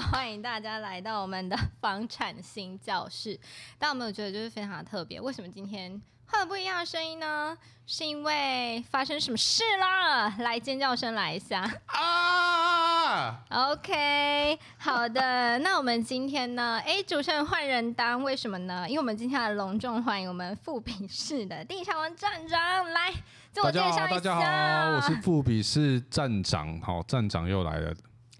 [0.12, 3.38] 欢迎大家来到我们的 房产新教室。
[3.78, 7.56] 但我们有觉得就是非常的特别，为什么今天换了不一样的声音呢？
[7.86, 10.34] 是因为发生什么事啦？
[10.38, 16.80] 来，尖叫声来一下啊！OK，好的，那我们今天呢？
[16.84, 18.88] 哎，主持人换人当，为什么呢？
[18.88, 23.12] 因为我们今天来隆重欢迎我们富比市的地产王站长来
[23.52, 24.06] 自我介绍一下。
[24.06, 27.94] 大家好，大家好，我是富比市站长，好，站长又来了。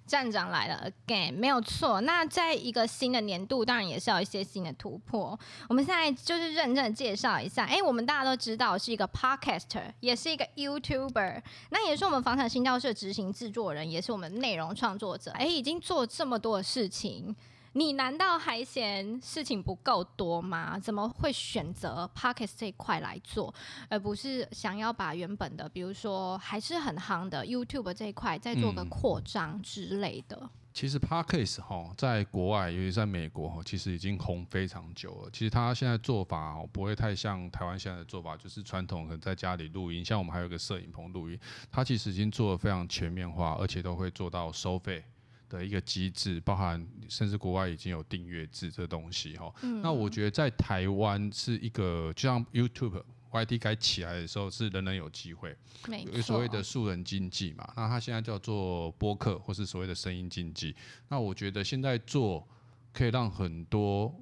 [0.06, 2.00] 站长来了，again，没有错。
[2.02, 5.38] 那在一个新的年度，当然也是要一些新的突破。
[5.68, 7.64] 我们现在就是认真的介绍一下。
[7.64, 15.30] 哎，我们大家都知道是一个 podcaster，也是一个 YouTuber，那也是我们房产新教室的执行制作人，也是我们内容创作者。
[15.32, 17.34] 哎，已经做这么多的事情。
[17.76, 20.78] 你难道还嫌事情不够多吗？
[20.78, 23.52] 怎么会选择 Podcast 这一块来做，
[23.88, 30.38] 而不是想要把原本的，比如说还是很夯的 YouTube 这一块再做个扩张之类的？
[30.40, 35.30] 嗯、其实 Podcast 哈，在国外，尤其在美国哈，其实已经红非常久了。
[35.32, 41.36] 其实它现在做法哦不会太像台湾现在的做法，就是传统可能在家里录音，像我们还有个摄影棚录音，
[41.72, 45.04] 它其实已经做的非常全面化，而且都会做到收费。
[45.48, 49.52] 的一个机制，包含甚至国外已经有订阅制这东西哈。
[49.62, 55.56] 嗯、那我觉得在台湾是一个，就像 YouTube、YT 该起来的时候，是人人有机会，
[55.88, 56.16] 没错。
[56.16, 57.72] 有所谓的素人经济嘛。
[57.76, 60.74] 那它现在叫做播客，或是所谓的声音经济。
[61.08, 62.46] 那我觉得现在做
[62.92, 64.14] 可以让很多。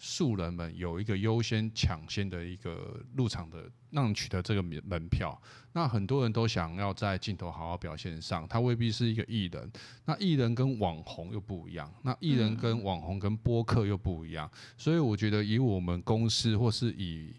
[0.00, 5.40] 素人们有一个优先抢先的一个入场的，让你取得这个门票。
[5.72, 9.70] 那很多人都想要在镜头好好表现上，他未必是一个艺人。
[10.04, 14.50] 那艺人跟网红又不一样，那艺人跟网红跟播客又不一样。
[14.76, 17.34] 所以我觉得，以我们公司或是以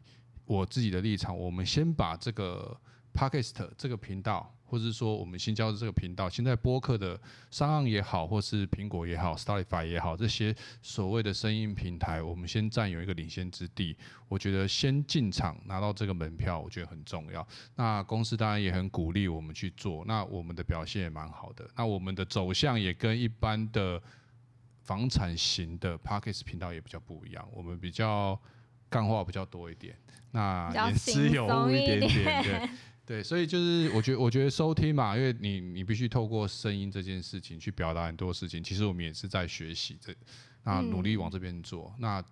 [0.46, 2.76] 我自己的立场，我们先把这个
[3.14, 4.56] Podcast 这个频道。
[4.70, 13.98] 或者是说，我们新交的这个频道，现在播客的商岸也好，或是苹果也好，Spotify 也好，这些所谓的声音平台，我们先占有一个领先之地。
[14.28, 17.46] 我觉得先进场拿到这个门票，我觉得很重要。
[17.76, 21.68] 那公司当然也很鼓励我们去做，那我们的表现也蛮好的。
[21.76, 24.00] 那我们的走向也跟一般的
[24.84, 28.40] 房产型的 Podcast 频道也比较不一样，我们比较
[28.88, 29.96] 干话比较多一点，
[30.32, 32.70] 那言之有物一点点，对。
[33.10, 38.64] 对，所以就是我觉得，我觉得收听嘛，因为你你必须透过声音这件事情去表达很多事情。
[38.64, 40.16] 其实我们也是在学习这，
[40.64, 42.24] 那努力往这边做，嗯、那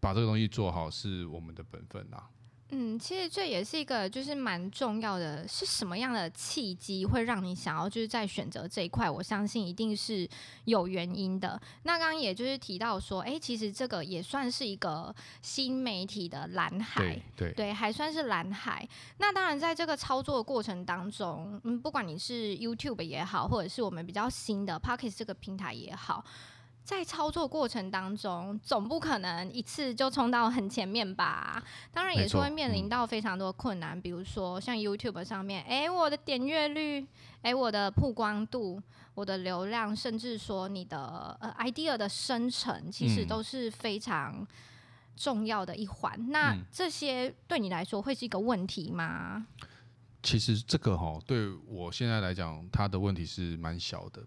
[0.00, 2.16] 把这个东西做好是我们的本分呐。
[2.70, 9.08] 嗯，其实这也是一个就是蛮重要的，是什么样的契机会让你想要就是在选择这一块？
[9.08, 10.28] 我相信一定是
[10.64, 11.60] 有原因的。
[11.84, 18.86] 那刚刚也就是提到说，哎，其实这个也算是一个新媒体的蓝海，对对，对，还算是蓝海。
[19.18, 26.24] 那当然，在这个操作的过程当中，嗯，不管你是 YouTube 也好，或者是我们比较新的 Pocket 这个平台也好。
[26.86, 31.60] 在操作过程当中，总不可能一次就冲到很前面吧？
[31.92, 37.04] 当然也是会面临到非常多困难，嗯、比如说像 YouTube 上面，哎，我的点阅率，
[37.42, 38.80] 哎，我的曝光度，
[39.14, 44.46] 我的流量，甚至说你的呃 idea 的生成，其实都是非常
[45.16, 46.14] 重要的一环。
[46.16, 49.44] 嗯、那这些对你来说会是一个问题吗？
[50.22, 54.22] 其实这个哈，对我现在来讲，它的问题是蛮小的。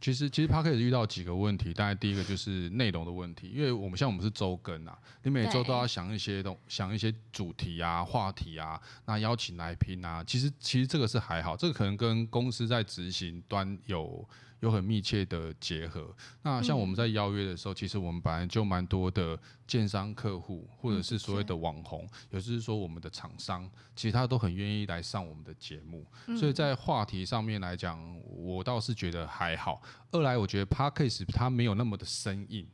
[0.00, 1.74] 其实，其实 Podcast 遇到几个问题。
[1.74, 10.24] 大概，第一个就是内容的问题，因为我们像我们是周更啊，你每周都要想一些东，想一些主题啊、话题啊，那邀请来宾啊。
[10.24, 14.26] 其实，其实这个是还好，这个可能跟公司在执行端有
[14.60, 16.14] 有很密切的结合。
[16.42, 26.06] 那像我们在邀约的时候，其实我们本来就蛮多的建商客户，或者是所谓的网红，也就是说我们的厂商，其实他都很愿意来上我们的节目。
[26.38, 29.82] 所以在话题上面来讲，我倒是觉得还好。
[30.12, 32.66] 二来，我觉得 Podcast 它没有那么的生硬，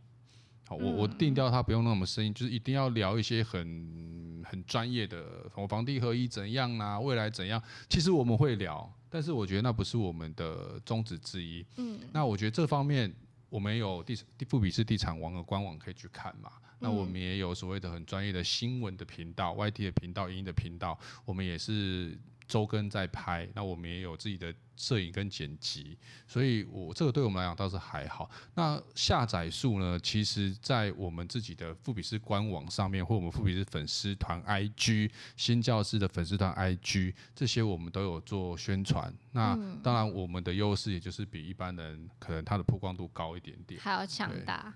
[0.66, 11.64] 好，我我定调它不用那么生硬，就是一定要聊一些很很专业的，我房地合一怎样啊，未来怎样，其实我们会聊，但是我觉得那不是我们的宗旨之一。
[11.76, 13.12] 嗯，那我觉得这方面
[13.48, 14.16] 我们有地
[14.48, 22.18] 富比士地产王的官网可以去看嘛，那我们也有所谓的很专业的新闻的频道、YT 的频道、音的频道，我们也是。
[22.46, 25.96] 周更在拍，那我们也有自己的摄影跟剪辑，
[26.26, 28.30] 所以我这个对我们来讲倒是还好。
[28.54, 29.98] 那下载数呢？
[30.00, 39.12] 其实，在我们自己的富比士官网上面，或我们富比士粉丝团 IG 新教室的粉丝团 IG 这些，我们都有做宣传。
[39.32, 44.74] 那当然，我们的优势也就是比一般人可能它的曝光度高一点点，还要强大。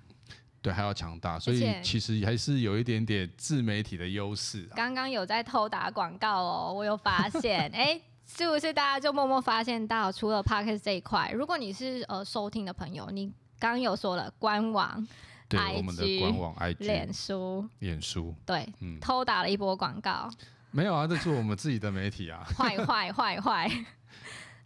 [0.62, 4.68] 对，还要强大，所以其实还是有一点点自媒体的优势。
[4.76, 13.26] 刚刚有在偷打广告哦，我有发现， 哎，是不是大家就默默发现到，除了 Podcast 这一块，如果你是呃收听的朋友，你
[13.58, 15.06] 刚刚有说了官网，
[15.48, 20.30] 对 IG, 我们的官网 IG、脸书、脸书，对，嗯，偷打了一波广告。
[20.70, 22.46] 没有啊，这是我们自己的媒体啊。
[22.56, 23.70] 坏坏坏坏。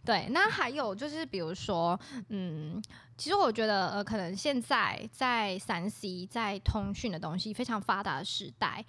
[0.05, 1.99] 对，那还有就是，比如说，
[2.29, 2.79] 嗯，
[3.17, 8.85] 其实我觉得，呃，可能现在在三 C 在通讯的东西非常发达的时代，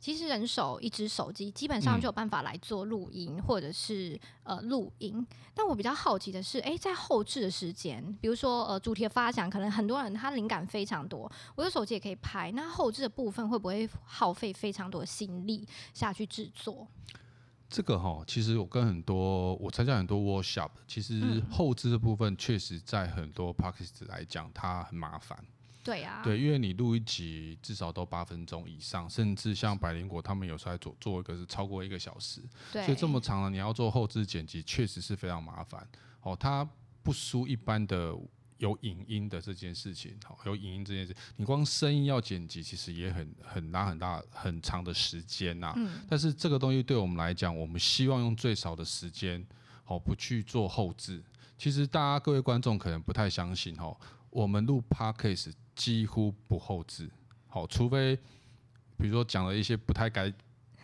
[0.00, 5.24] 其实人手一只手机，基本上就有办法来做录音或者是呃录音。
[5.54, 15.64] 但我比较好奇的是，诶，在后置的时间，比如说呃主题的发想，可能很多人他灵感非常多，我的手机也可以拍，那后置的部分会不会耗费非常多的心力
[15.94, 16.88] 下去制作？
[17.70, 25.38] 这个哈，其实我跟很多我参加很多 workshop，其实后置的部分确实在很多 podcast 来讲，它很麻烦。
[25.84, 35.88] 对啊，对，因为你录一集至少都八分钟以上，甚至像百灵果他们有时候还做做一个是超过一个小时，所以这么长了，你要做后置剪辑，确实是非常麻烦。
[36.22, 36.68] 哦，它
[37.02, 38.14] 不输一般的。
[38.60, 45.72] 有影音的这件事情，好，有影音这件事，你光声音要剪辑，其实也很很拉很大很长的时间呐。
[45.76, 46.02] 嗯。
[46.08, 49.44] 但是这个东西对我们来讲，我们希望用最少的时间，
[49.82, 51.22] 好，不去做后置。
[51.56, 53.96] 其实大家各位观众可能不太相信，哈，
[54.28, 57.10] 我们录 Podcast 几乎不后置，
[57.48, 58.14] 好，除非
[58.98, 60.30] 比如说讲了一些不太该、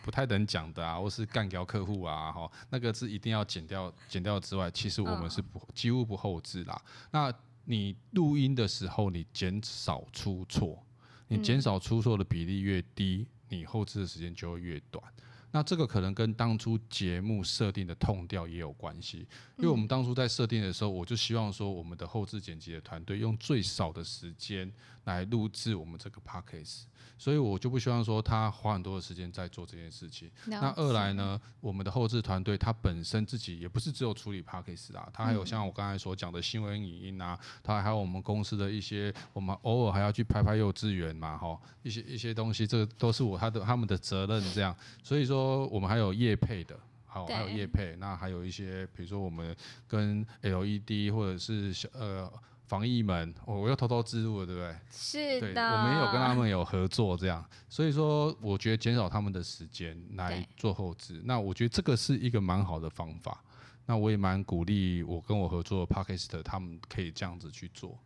[0.03, 6.81] 不太能讲的啊，或是干掉客户啊，哈，那个是一定要剪掉、剪掉之外，其实我们是不几乎不后置啦。
[7.11, 7.31] 那
[7.69, 10.81] 你录音的时候，你减少出错，
[11.27, 15.03] 你减少出错的比例越低，你后置的时间就会越短。
[15.51, 19.27] 那这个可能跟当初节目设定的 tone 调也有关系，
[19.57, 24.71] 因为我们当初在设定的时候，我就希望说，我们的后置剪辑的团队用最少的时间
[25.05, 26.83] 来录制我们这个 podcast。
[27.19, 30.29] 所以我就不希望说他花很多的时间在做这件事情。
[30.45, 44.75] 那二来呢，我们的后置团队他本身自己也不是只有处理 Podcast 啊，他还有像我刚才所讲的新闻影音啊，他还有我们公司的一些，我们偶尔还要去拍拍幼稚园嘛，哈，一些一些东西，这个都是我他的他们的责任这样。
[45.01, 49.55] 所以说我们还有业配的，好，还有业配，那还有一些比如说我们
[49.87, 52.31] 跟 LED 或者是小呃。
[52.67, 54.75] 防疫门，我我又偷偷植入了，对不对？
[54.91, 63.41] 是的，对，我们也有跟他们有合作，这样，所以说我觉得减少他们的时间来做后置，那我觉得这个是一个蛮好的方法。
[63.85, 67.97] 那我也蛮鼓励我跟我合作的 Parkist 他们可以这样子去做，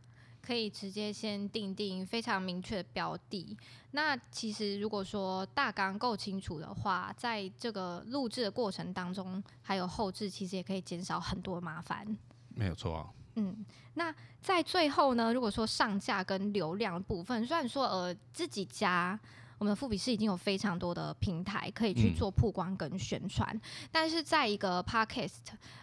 [0.41, 3.55] 可以直接先定定非常明确的标的。
[3.91, 12.05] 那其实如果说大纲够清楚的话，在这个录制的过程当中，还有后置，其实也可以减少很多麻烦。
[12.49, 13.09] 没有错啊。
[13.35, 19.17] 嗯，那在最后呢，如果说上架跟流量的部分，虽然说呃自己家
[19.61, 23.61] 我们的富比士已经有非常多的平台可以去做曝光跟宣传，嗯、
[23.91, 25.37] 但是在一个 Podcast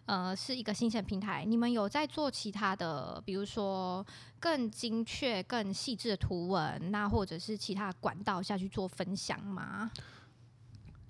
[0.05, 4.05] 呃是一个新鲜平台，你们有在做其他的，比如说
[4.41, 9.89] 更精确、更细致的图文，那或者是其他管道下去做分享吗？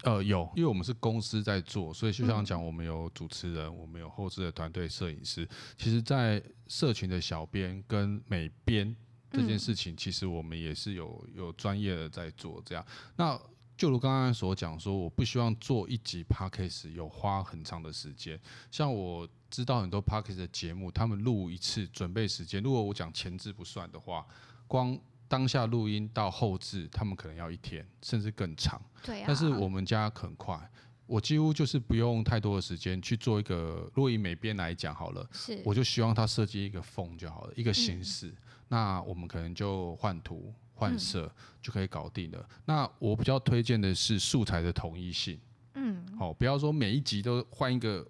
[0.03, 5.49] 呃，有，因为我们是公司在做，所以就像讲，我们有主持人，我们有后置的团队、摄影师。
[5.79, 8.95] 其实，在社群的小编跟美编
[9.31, 12.63] 这件事情，其实我们也是有有专业的在做。
[12.65, 12.85] 这样，
[13.17, 13.39] 那
[13.77, 18.41] 就如刚刚所讲说，我不希望做一集 Podcast 有花很长的时间。
[18.71, 24.27] 像我知道很多 Podcast 的节目，他们录一次准备时间，如果我讲前置不算的话，
[24.67, 28.81] 光当下录音到后置，他们可能要一天，甚至更长。
[29.05, 29.25] 对啊。
[29.27, 30.59] 但是我们家很快，
[31.07, 33.89] 我几乎就是不用太多的时间去做一个。
[33.95, 38.27] 如果以美编来讲好了，是，我就希望他设计一个风就好了，一个形式。
[38.29, 38.37] 嗯、
[38.69, 42.39] 那我们可能就换图换色就可以搞定了。
[42.39, 45.39] 嗯、那我比较推荐的是素材的统一性。
[45.75, 46.07] 嗯。
[46.19, 48.07] 好，不要说每一集都换一个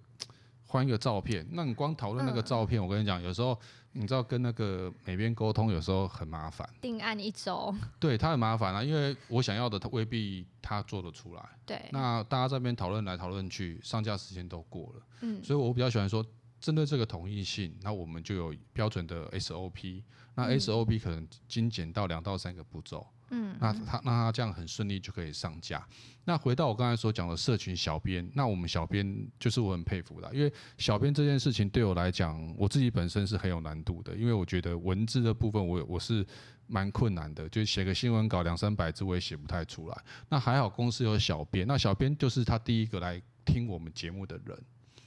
[0.66, 1.46] 换一个照片。
[1.50, 3.58] 那你光讨论那个照片，嗯、我跟你讲，有时候。
[3.92, 11.42] 你知道跟那个美编沟通有时候很麻烦，定案一周，对他很麻烦啊，因为我想要的他未必他做得出来。
[11.64, 15.02] 对，那大家这边讨论来讨论去，上架时间都过了。
[15.22, 16.24] 嗯，所以我比较喜欢说，
[16.60, 20.02] 针对这个统一性，那我们就有标准的 SOP，
[20.34, 23.06] 那 SOP 可能精简到两到三个步骤。
[23.30, 25.86] 嗯，那他那他这样很顺利就可以上架。
[26.24, 36.26] 那回到我刚才所讲的社群小编，那我们小编就是我很佩服的，因为小编这件事情对我来讲，我自己本身是很有难度的，因为我觉得文字的部分我我是
[36.66, 40.04] 蛮困难的，就写个新闻稿两三百字我也写不太出来。
[40.30, 44.58] 那还好公司有小编，那小编就是他第一个来听我们节目的人。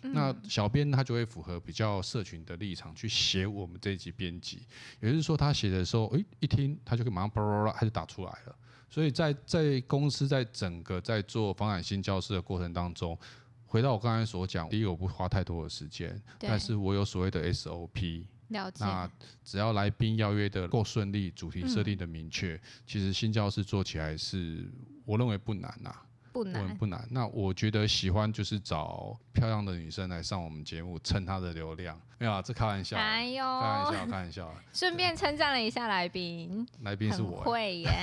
[0.02, 4.66] 那小编他就会符合比较社群的立场去写我们这一集编辑，
[5.00, 8.56] 也就是说他写的时候，诶，一听他就可以马上叭叭叭他就打出来了。
[8.90, 13.18] 所以在在公司在整个在做房产新教室的过程当中，
[13.66, 18.84] 回到我刚才所讲，第一我不花太多的时间，但是我有所谓的 SOP，了解。
[18.84, 19.10] 那
[19.46, 24.70] 只要来宾邀约的够顺利，主题设定的明确，嗯、其实新教室做起来是
[25.06, 26.06] 我认为不难呐、啊。
[26.32, 27.06] 不难，不难。
[27.10, 32.00] 那我觉得喜欢就是找漂亮的女生来上我们节目，蹭她的流量。
[32.18, 32.98] 没有啊，这开玩笑。
[32.98, 34.56] 哎呦，开玩笑，开玩笑。
[34.74, 37.42] 顺便称赞了一下来宾，来宾是我。
[37.42, 37.90] 会耶。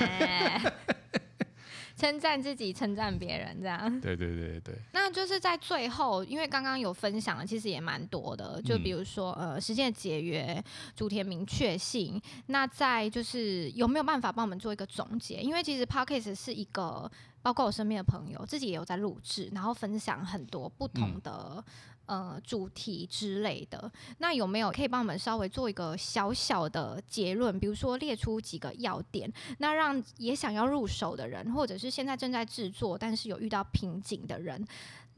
[1.97, 4.01] 称赞自己，称赞别人，这样。
[4.01, 4.75] 对对对对。
[4.93, 8.63] 那就是在最后，因为刚刚有分享了，其实也蛮多的。
[8.63, 10.63] 就比如说，嗯、呃，时间的节约，
[10.95, 12.21] 主题明确性。
[12.47, 15.41] 那在就是有没有办法帮我们做一个总结？
[15.41, 17.11] 因为其实 Podcast 是一个。
[17.49, 21.65] 包括我身边的朋友，自己也有在录制，然后分享很多不同的、
[22.05, 23.91] 嗯、呃主题之类的。
[24.19, 27.59] 那有没有可以帮我们稍微做一个小小的结论？
[27.59, 34.63] 比如说列出几个要点，那让也想要入手的人，或者是现在正在制作但是有遇到瓶颈的人。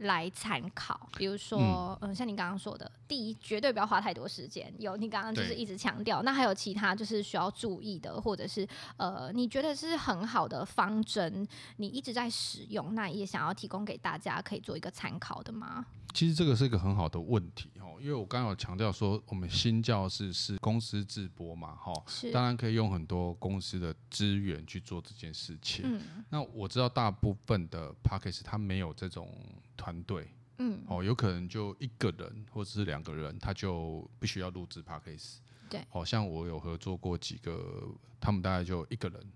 [0.00, 1.59] 来参考，比如说，
[2.00, 4.73] 嗯，呃、像你刚刚说的，第一，绝对不要花太多时间。
[4.78, 8.66] 有你刚刚就是一直强调，那还有其他就是需要注意的，或者是
[8.97, 15.85] 呃，你觉得是很好的方针，你一直在使用，那也想要提供给大家可以做一个参考的吗？
[16.12, 25.85] 其实这个是一个很好的问题哦，因为我刚刚有强调说，我们新教室是公司直播嘛，哈，是，当然可以用很多公司的资源去做这件事情。
[25.85, 29.33] 嗯，那我知道大部分的 Podcast 他没有这种
[29.76, 30.28] 团队，
[30.59, 35.38] 嗯，哦，有可能就一个人或者是两个人，他就必须要录制 Podcast。
[35.68, 37.88] 对，好像我有合作过几个，
[38.20, 39.32] 他们大概就一个人，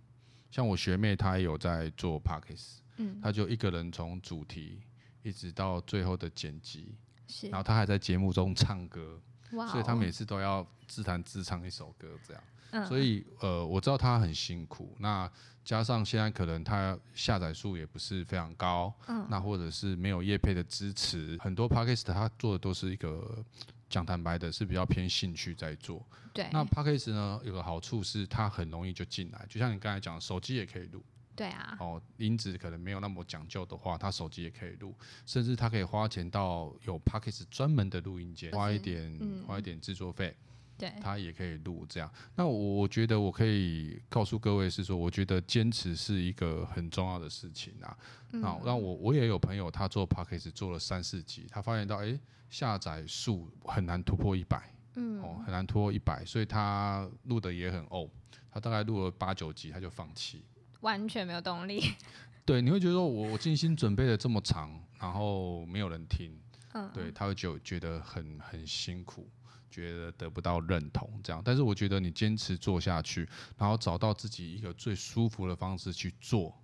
[0.51, 4.83] 像我学妹她也有在做 Podcast，嗯，她就一个人从主题。
[5.23, 6.95] 一直到最后的剪辑，
[7.27, 7.49] 是。
[7.49, 9.19] 然后她还在节目中唱歌，
[9.55, 12.43] 哇所以他每次都要自弹自唱一首歌，这样。
[12.71, 14.97] 嗯、所以呃，我知道他很辛苦。
[14.99, 15.31] 那
[15.65, 23.45] 加上现在可能他下载数也不是非常高，嗯、那或者是没有业配的支持，很多 Podcast 他做的都是一个
[23.89, 26.05] 讲坦白的，是比较偏兴趣在做。
[26.33, 26.49] 对。
[26.53, 31.01] 那 Podcast 呢，有个好处是它很容易就进来，就像你刚才讲，手机也可以录。
[31.37, 34.95] 对啊，哦，音质可能没有那么讲究的话，他手机也可以录，
[35.27, 40.37] 甚至他可以花钱到有 Podcast 专门的录音间，花一点，嗯、花一点制作费，
[40.79, 42.09] 对，他也可以录这样。
[42.37, 47.97] 那我我觉得我可以告诉各位是说，我觉得坚持是一个很重要的事情啊。
[48.33, 58.09] 嗯、那那我我也有朋友，他做 Podcast 做了三四集，他发现到，哎，下载数很难突破一百，嗯，哦，很难突破一百，所以他录的也很怄，
[58.51, 60.45] 他大概录了八九集，他就放弃。
[60.85, 61.83] 完全没有动力。
[62.47, 66.39] 对，你会觉得说我我精心准备了这么长，然后没有人听，
[66.75, 69.27] 嗯，对，他会就觉得很很辛苦，
[69.71, 71.41] 觉得得不到认同这样。
[71.43, 73.27] 但是我觉得你坚持做下去，
[73.57, 76.55] 然后找到自己一个最舒服的方式去做，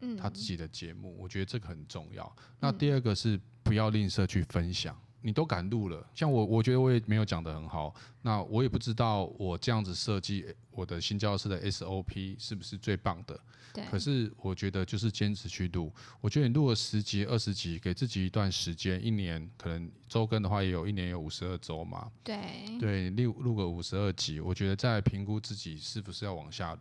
[0.00, 2.30] 嗯，他自己的节目，我觉得这个很重要。
[2.60, 4.94] 那第二个是不要吝啬去分享。
[5.22, 7.94] 你都敢录了，像我，我觉得我也没有讲得很好。
[8.22, 13.38] 那我也不知道我这样子设计我的新教室的 SOP 是不是最棒的。
[13.72, 13.84] 对。
[13.90, 15.92] 可是我觉得就是坚持去录。
[16.20, 22.10] 我觉得你录了十集、二十集，给自己一段时间，一年可能周更的话也有一年有五十二周嘛。
[22.24, 22.38] 对。
[22.78, 26.80] 对，录录个五十二集，我觉得再评估自己是不是要往下录。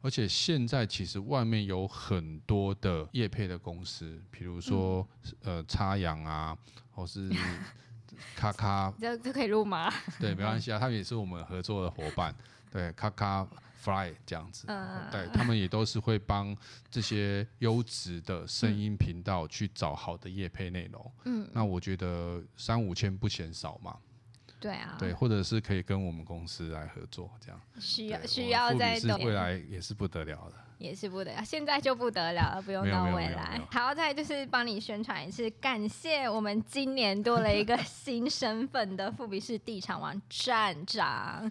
[0.00, 5.06] 而且现在其实外面有很多的业配的公司，比如说、
[5.42, 6.56] 嗯、呃插秧啊，
[6.92, 7.30] 或是
[8.36, 9.92] 咔咔，这这可以录吗？
[10.20, 12.34] 对，没关系啊，他们也是我们合作的伙伴。
[12.70, 16.54] 对，咔咔 Fly 这样子，嗯、对他们也都是会帮
[16.90, 21.12] 这些优质的声音频道去找好的业配内容。
[21.24, 23.96] 嗯，那我觉得三五千不嫌少嘛。
[24.60, 27.60] 对啊，对，或者是可以跟我们公司来合作，这样。
[27.78, 33.60] 需要需要在未来也是不得了的，也是不得了，现在就不得了了，不用到未来。
[33.70, 41.50] 好，再就是帮你宣传一次，感谢我们今年多了一个 新身份的富比士地产王站长，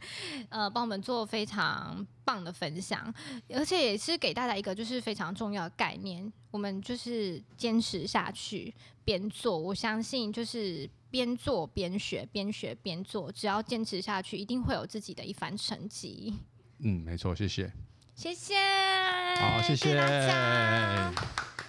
[0.49, 3.13] 呃，帮我们做非常棒的分享，
[3.53, 10.89] 而且也是给大家一个就是非常重要的概念，我们就是坚持下去，边做，我相信就是。
[11.09, 16.35] 边做边学，边学边做，只要坚持下去，一定会有自己的一番成绩。
[16.79, 17.71] 嗯，没错，谢谢，
[18.17, 18.55] 谢谢，
[19.39, 19.93] 好，谢谢，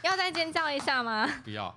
[0.00, 1.28] 要再尖叫一下吗？
[1.44, 1.74] 不要。